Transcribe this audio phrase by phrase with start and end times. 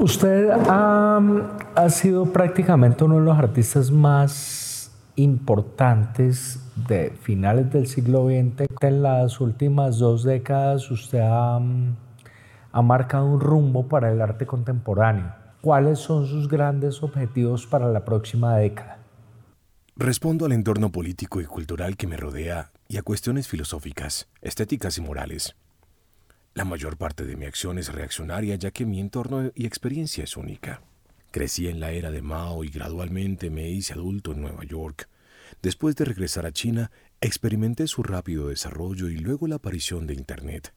[0.00, 8.66] Usted ha, sido prácticamente uno de los artistas más importantes de finales del siglo XX.
[8.80, 11.60] En las últimas dos décadas usted ha,
[12.72, 15.34] ha marcado un rumbo para el arte contemporáneo.
[15.60, 18.96] ¿Cuáles son sus grandes objetivos para la próxima década?
[19.96, 25.02] Respondo al entorno político y cultural que me rodea y a cuestiones filosóficas, estéticas y
[25.02, 25.56] morales.
[26.52, 30.36] La mayor parte de mi acción es reaccionaria ya que mi entorno y experiencia es
[30.36, 30.82] única.
[31.30, 35.08] Crecí en la era de Mao y gradualmente me hice adulto en Nueva York.
[35.62, 40.74] Después de regresar a China, experimenté su rápido desarrollo y luego la aparición de Internet.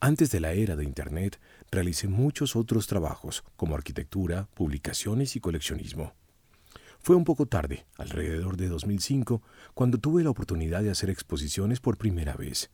[0.00, 6.14] Antes de la era de Internet, realicé muchos otros trabajos, como arquitectura, publicaciones y coleccionismo.
[6.98, 9.40] Fue un poco tarde, alrededor de 2005,
[9.74, 12.72] cuando tuve la oportunidad de hacer exposiciones por primera vez.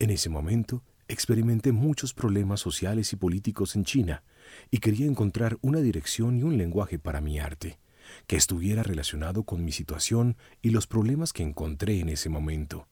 [0.00, 4.22] En ese momento, Experimenté muchos problemas sociales y políticos en China
[4.70, 7.78] y quería encontrar una dirección y un lenguaje para mi arte,
[8.26, 12.88] que estuviera relacionado con mi situación y los problemas que encontré en ese momento.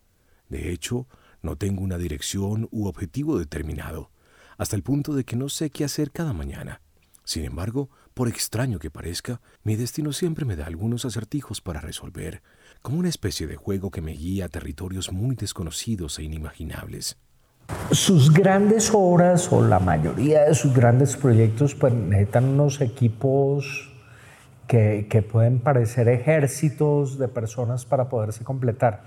[0.51, 1.09] De hecho,
[1.41, 4.11] no tengo una dirección u objetivo determinado,
[4.59, 6.83] hasta el punto de que no sé qué hacer cada mañana.
[7.25, 12.43] Sin embargo, por extraño que parezca, mi destino siempre me da algunos acertijos para resolver,
[12.83, 17.17] como una especie de juego que me guía a territorios muy desconocidos e inimaginables.
[17.91, 23.93] Sus grandes obras o la mayoría de sus grandes proyectos pues, necesitan unos equipos
[24.67, 29.03] que, que pueden parecer ejércitos de personas para poderse completar.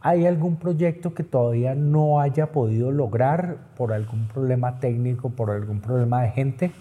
[0.00, 5.80] ¿Hay algún proyecto que todavía no haya podido lograr por algún problema técnico, por algún
[5.80, 6.72] problema de gente?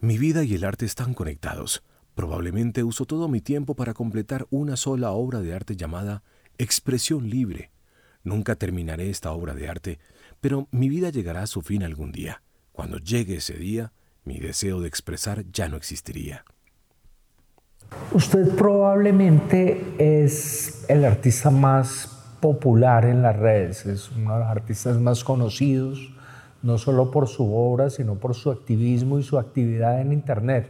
[0.00, 1.82] Mi vida y el arte están conectados.
[2.14, 6.22] Probablemente uso todo mi tiempo para completar una sola obra de arte llamada
[6.58, 7.73] Expresión Libre.
[8.24, 9.98] Nunca terminaré esta obra de arte
[10.44, 12.42] pero mi vida llegará a su fin algún día.
[12.72, 13.92] Cuando llegue ese día,
[14.24, 16.44] mi deseo de expresar ya no existiría.
[18.12, 22.10] Usted probablemente es el artista más
[22.42, 26.12] popular en las redes, es uno de los artistas más conocidos,
[26.62, 30.66] no solo por su obra, sino por su activismo y su actividad en Internet.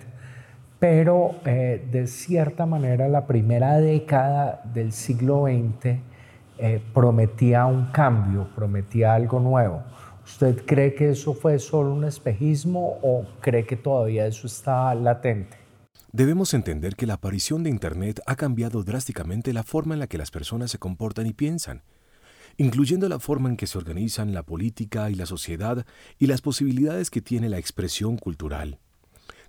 [0.78, 6.13] Pero eh, de cierta manera la primera década del siglo XX
[6.58, 9.82] eh, prometía un cambio, prometía algo nuevo.
[10.24, 15.56] ¿Usted cree que eso fue solo un espejismo o cree que todavía eso está latente?
[16.12, 20.16] Debemos entender que la aparición de Internet ha cambiado drásticamente la forma en la que
[20.16, 21.82] las personas se comportan y piensan,
[22.56, 25.84] incluyendo la forma en que se organizan la política y la sociedad
[26.18, 28.78] y las posibilidades que tiene la expresión cultural.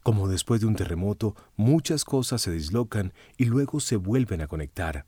[0.02, 5.06] Como después de un terremoto, muchas cosas se dislocan y luego se vuelven a conectar.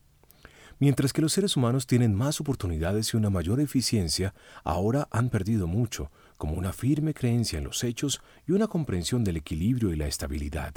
[0.79, 5.65] Mientras que los seres humanos tienen más oportunidades y una mayor eficiencia, ahora han perdido
[5.65, 10.07] mucho, como una firme creencia en los hechos y una comprensión del equilibrio y la
[10.07, 10.75] estabilidad.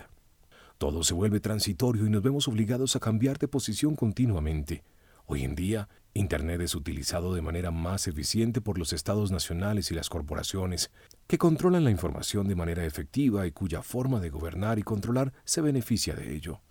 [0.79, 4.83] Todo se vuelve transitorio y nos vemos obligados a cambiar de posición continuamente.
[5.27, 9.95] Hoy en día, Internet es utilizado de manera más eficiente por los estados nacionales y
[9.95, 10.91] las corporaciones,
[11.27, 15.61] que controlan la información de manera efectiva y cuya forma de gobernar y controlar se
[15.61, 16.63] beneficia de ello.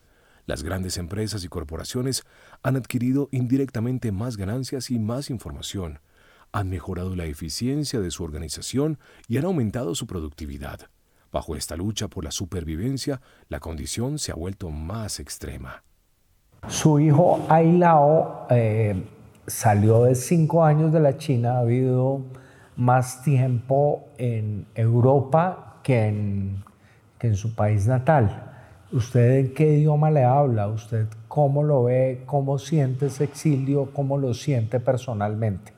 [0.49, 2.23] Las grandes empresas y corporaciones
[2.63, 5.99] han adquirido indirectamente más ganancias y más información,
[6.51, 10.89] han mejorado la eficiencia de su organización y han aumentado su productividad.
[11.31, 15.83] Bajo esta lucha por la supervivencia, la condición se ha vuelto más extrema.
[16.67, 19.03] Su hijo Ailao eh,
[19.45, 22.23] salió de cinco años de la China, ha habido
[22.75, 26.63] más tiempo en Europa que en,
[27.19, 28.48] que en su país natal.
[28.91, 30.67] ¿Usted en qué idioma le habla?
[30.67, 32.23] ¿Usted cómo lo ve?
[32.25, 33.91] ¿Cómo siente ese exilio?
[33.93, 35.73] ¿Cómo lo siente personalmente?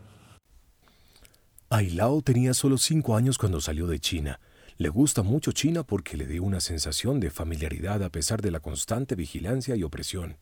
[1.69, 4.39] Ailao tenía solo cinco años cuando salió de China.
[4.77, 8.61] Le gusta mucho China porque le dio una sensación de familiaridad a pesar de la
[8.61, 10.37] constante vigilancia y opresión.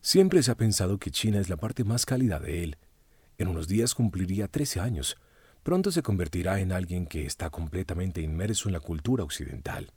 [0.00, 2.76] Siempre se ha pensado que China es la parte más cálida de él.
[3.36, 5.16] En unos días cumpliría 13 años.
[5.64, 9.90] Pronto se convertirá en alguien que está completamente inmerso en la cultura occidental.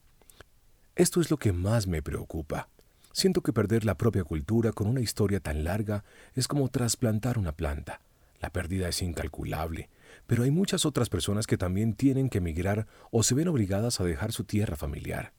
[0.95, 2.69] Esto es lo que más me preocupa.
[3.13, 6.03] Siento que perder la propia cultura con una historia tan larga
[6.35, 8.01] es como trasplantar una planta.
[8.40, 9.90] La pérdida es incalculable,
[10.28, 14.03] pero hay muchas otras personas que también tienen que emigrar o se ven obligadas a
[14.03, 15.34] dejar su tierra familiar.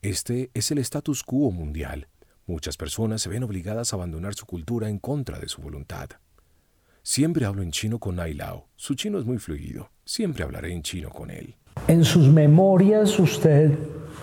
[0.00, 2.08] Este es el status quo mundial.
[2.46, 6.08] Muchas personas se ven obligadas a abandonar su cultura en contra de su voluntad.
[7.02, 8.68] Siempre hablo en chino con Ailao.
[8.76, 9.90] Su chino es muy fluido.
[10.06, 11.54] Siempre hablaré en chino con él.
[11.86, 13.76] En sus memorias usted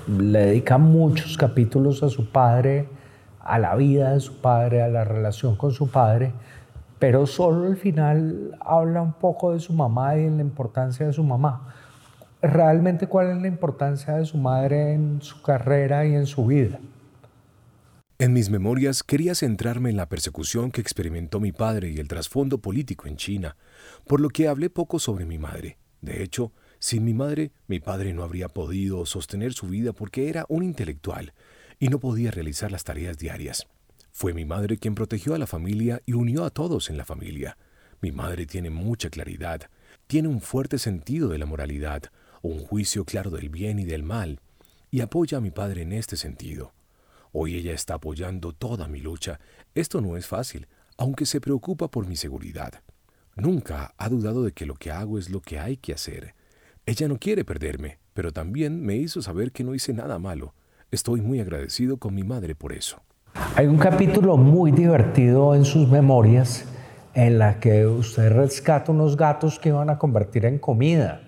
[0.08, 2.88] le dedica muchos capítulos a su padre,
[3.40, 6.34] a la vida de su padre, a la relación con su padre,
[7.00, 11.14] pero solo al final habla un poco de su mamá y de la importancia de
[11.14, 11.74] su mamá.
[12.42, 16.78] realmente cuál es la importancia de su madre en su carrera y en su vida.
[18.20, 22.58] En mis memorias quería centrarme en la persecución que experimentó mi padre y el trasfondo
[22.58, 23.56] político en China,
[24.08, 25.78] por lo que hablé poco sobre mi madre.
[26.02, 26.52] De hecho,
[26.84, 31.34] sin mi madre, mi padre no habría podido sostener su vida porque era un intelectual
[31.80, 33.68] y no podía realizar las tareas diarias.
[34.12, 37.58] Fue mi madre quien protegió a la familia y unió a todos en la familia.
[38.02, 39.70] Mi madre tiene mucha claridad,
[40.08, 42.04] tiene un fuerte sentido de la moralidad,
[42.42, 44.42] un juicio claro del bien y del mal,
[44.92, 46.74] y apoya a mi padre en este sentido.
[47.32, 49.40] Hoy ella está apoyando toda mi lucha.
[49.74, 52.84] Esto no es fácil, aunque se preocupa por mi seguridad.
[53.38, 56.36] Nunca ha dudado de que lo que hago es lo que hay que hacer.
[56.86, 60.54] Ella no quiere perderme, pero también me hizo saber que no hice nada malo.
[60.92, 62.98] Estoy muy agradecido con mi madre por eso.
[63.56, 66.66] Hay un capítulo muy divertido en sus memorias
[67.14, 71.22] en la que usted rescata unos gatos que iban a convertir en comida.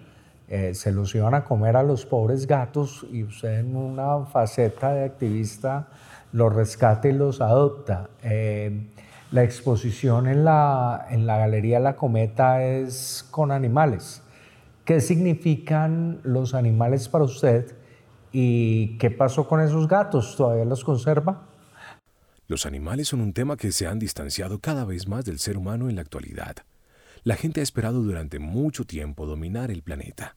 [0.49, 4.93] Eh, se los iban a comer a los pobres gatos y usted en una faceta
[4.93, 5.87] de activista
[6.33, 8.09] los rescata y los adopta.
[8.23, 8.87] Eh,
[9.31, 14.21] la exposición en la, en la Galería La Cometa es con animales.
[14.85, 17.75] ¿Qué significan los animales para usted
[18.31, 20.35] y qué pasó con esos gatos?
[20.37, 21.49] ¿Todavía los conserva?
[22.47, 25.89] Los animales son un tema que se han distanciado cada vez más del ser humano
[25.89, 26.57] en la actualidad.
[27.23, 30.35] La gente ha esperado durante mucho tiempo dominar el planeta.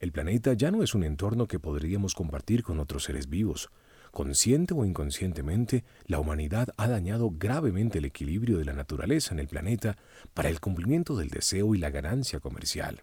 [0.00, 3.68] El planeta ya no es un entorno que podríamos compartir con otros seres vivos.
[4.10, 9.48] Consciente o inconscientemente, la humanidad ha dañado gravemente el equilibrio de la naturaleza en el
[9.48, 9.98] planeta
[10.32, 13.02] para el cumplimiento del deseo y la ganancia comercial.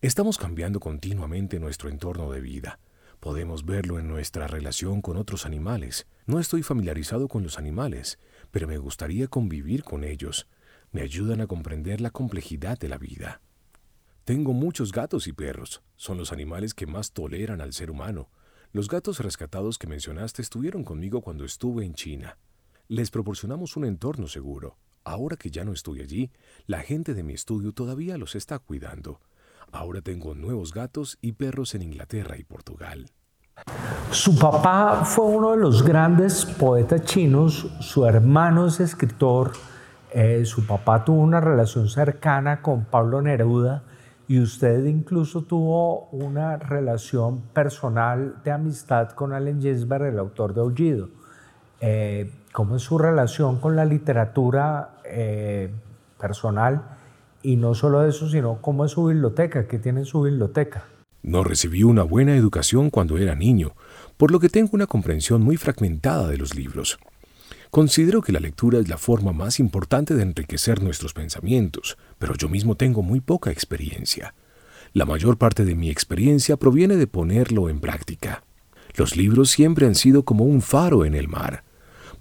[0.00, 2.78] Estamos cambiando continuamente nuestro entorno de vida.
[3.18, 6.06] Podemos verlo en nuestra relación con otros animales.
[6.24, 8.20] No estoy familiarizado con los animales,
[8.52, 10.46] pero me gustaría convivir con ellos,
[10.92, 13.40] me ayudan a comprender la complejidad de la vida.
[14.24, 18.30] Tengo muchos gatos y perros, son los animales que más toleran al ser humano.
[18.70, 22.38] Los gatos rescatados que mencionaste estuvieron conmigo cuando estuve en China.
[22.86, 24.78] Les proporcionamos un entorno seguro.
[25.02, 26.30] Ahora que ya no estoy allí,
[26.68, 29.20] la gente de mi estudio todavía los está cuidando.
[29.72, 33.10] Ahora tengo nuevos gatos y perros en Inglaterra y Portugal.
[34.10, 39.52] Su papá fue uno de los grandes poetas chinos, su hermano es escritor,
[40.10, 43.82] eh, su papá tuvo una relación cercana con Pablo Neruda
[44.26, 50.60] y usted incluso tuvo una relación personal de amistad con Allen Ginsberg, el autor de
[50.60, 51.08] Aullido.
[51.80, 55.70] Eh, ¿Cómo es su relación con la literatura eh,
[56.18, 56.97] personal?
[57.48, 60.84] Y no solo eso, sino cómo es su biblioteca, qué tiene en su biblioteca.
[61.22, 63.74] No recibí una buena educación cuando era niño,
[64.18, 66.98] por lo que tengo una comprensión muy fragmentada de los libros.
[67.70, 72.50] Considero que la lectura es la forma más importante de enriquecer nuestros pensamientos, pero yo
[72.50, 74.34] mismo tengo muy poca experiencia.
[74.92, 78.42] La mayor parte de mi experiencia proviene de ponerlo en práctica.
[78.94, 81.64] Los libros siempre han sido como un faro en el mar.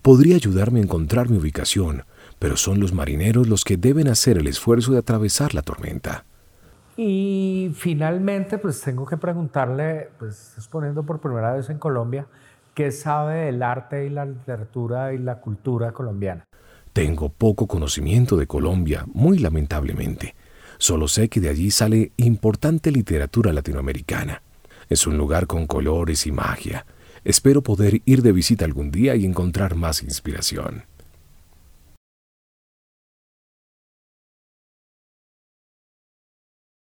[0.01, 2.05] Podría ayudarme a encontrar mi ubicación,
[2.39, 6.25] pero son los marineros los que deben hacer el esfuerzo de atravesar la tormenta.
[6.95, 12.27] Y finalmente, pues tengo que preguntarle, pues exponiendo por primera vez en Colombia,
[12.77, 16.45] ¿Qué sabe del arte y la literatura y la cultura colombiana?
[16.93, 20.35] Tengo poco conocimiento de Colombia, muy lamentablemente.
[20.77, 24.43] Solo sé que de allí sale importante literatura latinoamericana.
[24.89, 26.85] Es un lugar con colores y magia.
[27.23, 30.83] Espero poder ir de visita algún día y encontrar más inspiración.